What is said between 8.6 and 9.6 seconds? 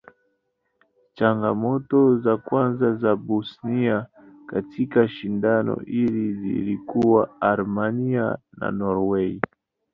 Norway.